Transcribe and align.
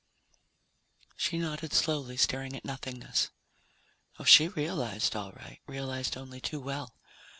She 1.15 1.37
nodded 1.37 1.73
slowly, 1.73 2.17
staring 2.17 2.55
at 2.55 2.65
nothingness. 2.65 3.29
Oh, 4.17 4.23
she 4.23 4.47
realized, 4.47 5.15
all 5.15 5.31
right, 5.33 5.59
realized 5.67 6.17
only 6.17 6.41
too 6.41 6.59
well. 6.59 6.95